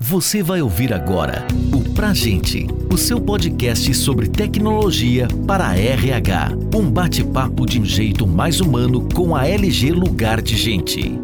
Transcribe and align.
Você 0.00 0.44
vai 0.44 0.62
ouvir 0.62 0.94
agora 0.94 1.44
o 1.74 1.92
Pra 1.92 2.14
Gente, 2.14 2.68
o 2.88 2.96
seu 2.96 3.20
podcast 3.20 3.92
sobre 3.94 4.28
tecnologia 4.28 5.26
para 5.44 5.76
RH. 5.76 6.50
Um 6.72 6.88
bate-papo 6.88 7.66
de 7.66 7.80
um 7.80 7.84
jeito 7.84 8.24
mais 8.24 8.60
humano 8.60 9.08
com 9.12 9.34
a 9.34 9.48
LG 9.48 9.90
Lugar 9.90 10.40
de 10.40 10.56
Gente. 10.56 11.18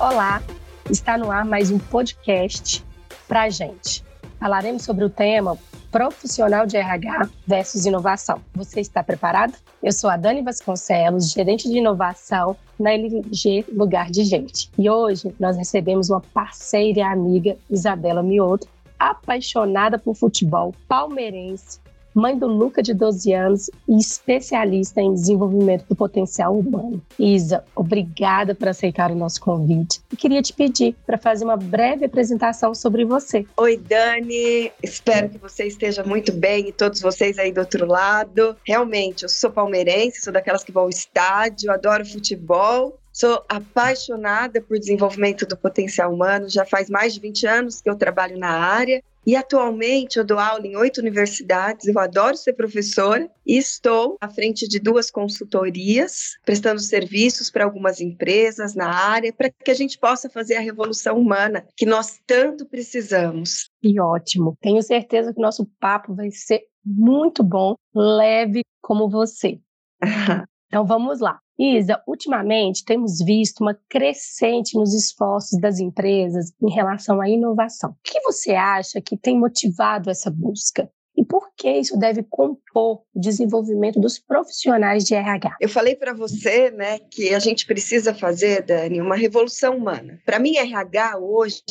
Olá, 0.00 0.42
está 0.90 1.16
no 1.16 1.30
ar 1.30 1.44
mais 1.44 1.70
um 1.70 1.78
podcast 1.78 2.84
Pra 3.28 3.48
Gente. 3.50 4.02
Falaremos 4.40 4.82
sobre 4.82 5.04
o 5.04 5.08
tema 5.08 5.56
profissional 5.96 6.66
de 6.66 6.76
RH 6.76 7.30
versus 7.46 7.86
inovação. 7.86 8.42
Você 8.54 8.80
está 8.80 9.02
preparado? 9.02 9.54
Eu 9.82 9.90
sou 9.92 10.10
a 10.10 10.16
Dani 10.18 10.42
Vasconcelos, 10.42 11.32
gerente 11.32 11.70
de 11.70 11.78
inovação 11.78 12.54
na 12.78 12.92
LG 12.92 13.64
Lugar 13.72 14.10
de 14.10 14.22
Gente. 14.22 14.70
E 14.76 14.90
hoje 14.90 15.34
nós 15.40 15.56
recebemos 15.56 16.10
uma 16.10 16.20
parceira 16.20 16.98
e 16.98 17.02
amiga, 17.02 17.56
Isabela 17.70 18.22
Mioto, 18.22 18.68
apaixonada 18.98 19.98
por 19.98 20.14
futebol, 20.14 20.74
palmeirense, 20.86 21.80
mãe 22.16 22.36
do 22.36 22.46
Luca 22.46 22.82
de 22.82 22.94
12 22.94 23.30
anos 23.34 23.70
e 23.86 23.98
especialista 23.98 25.02
em 25.02 25.12
desenvolvimento 25.12 25.84
do 25.86 25.94
potencial 25.94 26.58
humano. 26.58 27.02
Isa, 27.18 27.62
obrigada 27.74 28.54
por 28.54 28.68
aceitar 28.68 29.10
o 29.10 29.14
nosso 29.14 29.38
convite. 29.38 30.00
E 30.10 30.16
queria 30.16 30.40
te 30.40 30.54
pedir 30.54 30.96
para 31.06 31.18
fazer 31.18 31.44
uma 31.44 31.58
breve 31.58 32.06
apresentação 32.06 32.74
sobre 32.74 33.04
você. 33.04 33.44
Oi, 33.58 33.76
Dani. 33.76 34.72
Espero 34.82 35.28
que 35.28 35.36
você 35.36 35.66
esteja 35.66 36.02
muito 36.02 36.32
bem 36.32 36.68
e 36.68 36.72
todos 36.72 37.02
vocês 37.02 37.38
aí 37.38 37.52
do 37.52 37.60
outro 37.60 37.86
lado. 37.86 38.56
Realmente, 38.66 39.24
eu 39.24 39.28
sou 39.28 39.50
palmeirense, 39.50 40.22
sou 40.22 40.32
daquelas 40.32 40.64
que 40.64 40.72
vão 40.72 40.84
ao 40.84 40.88
estádio, 40.88 41.70
adoro 41.70 42.06
futebol 42.06 42.98
Sou 43.16 43.42
apaixonada 43.48 44.60
por 44.60 44.78
desenvolvimento 44.78 45.46
do 45.46 45.56
potencial 45.56 46.12
humano, 46.12 46.50
já 46.50 46.66
faz 46.66 46.90
mais 46.90 47.14
de 47.14 47.20
20 47.20 47.46
anos 47.46 47.80
que 47.80 47.88
eu 47.88 47.96
trabalho 47.96 48.38
na 48.38 48.50
área 48.50 49.02
e 49.26 49.34
atualmente 49.34 50.18
eu 50.18 50.24
dou 50.24 50.38
aula 50.38 50.66
em 50.66 50.76
oito 50.76 51.00
universidades, 51.00 51.86
eu 51.86 51.98
adoro 51.98 52.36
ser 52.36 52.52
professora 52.52 53.26
e 53.46 53.56
estou 53.56 54.18
à 54.20 54.28
frente 54.28 54.68
de 54.68 54.78
duas 54.78 55.10
consultorias, 55.10 56.36
prestando 56.44 56.78
serviços 56.78 57.50
para 57.50 57.64
algumas 57.64 58.02
empresas 58.02 58.74
na 58.74 58.92
área, 58.94 59.32
para 59.32 59.48
que 59.50 59.70
a 59.70 59.74
gente 59.74 59.98
possa 59.98 60.28
fazer 60.28 60.56
a 60.56 60.60
revolução 60.60 61.18
humana 61.18 61.66
que 61.74 61.86
nós 61.86 62.20
tanto 62.26 62.66
precisamos. 62.66 63.70
E 63.82 63.98
ótimo. 63.98 64.58
Tenho 64.60 64.82
certeza 64.82 65.32
que 65.32 65.38
o 65.38 65.42
nosso 65.42 65.64
papo 65.80 66.14
vai 66.14 66.30
ser 66.30 66.64
muito 66.84 67.42
bom, 67.42 67.76
leve 67.94 68.62
como 68.82 69.08
você. 69.08 69.58
então 70.68 70.84
vamos 70.84 71.20
lá. 71.20 71.40
Isa, 71.58 72.02
ultimamente 72.06 72.84
temos 72.84 73.18
visto 73.18 73.60
uma 73.60 73.78
crescente 73.88 74.76
nos 74.76 74.92
esforços 74.92 75.58
das 75.60 75.78
empresas 75.78 76.52
em 76.62 76.70
relação 76.70 77.20
à 77.20 77.28
inovação. 77.28 77.90
O 77.90 77.96
que 78.02 78.20
você 78.20 78.52
acha 78.52 79.00
que 79.00 79.16
tem 79.16 79.38
motivado 79.38 80.10
essa 80.10 80.30
busca? 80.30 80.90
E 81.16 81.24
por 81.24 81.48
que 81.56 81.70
isso 81.70 81.98
deve 81.98 82.22
compor 82.22 83.02
o 83.14 83.20
desenvolvimento 83.20 83.98
dos 83.98 84.18
profissionais 84.18 85.02
de 85.02 85.14
RH? 85.14 85.56
Eu 85.60 85.68
falei 85.68 85.96
para 85.96 86.12
você, 86.12 86.70
né, 86.70 86.98
que 87.10 87.34
a 87.34 87.38
gente 87.38 87.66
precisa 87.66 88.12
fazer, 88.12 88.62
Dani, 88.62 89.00
uma 89.00 89.16
revolução 89.16 89.78
humana. 89.78 90.20
Para 90.26 90.38
mim, 90.38 90.56
RH 90.56 91.18
hoje 91.18 91.62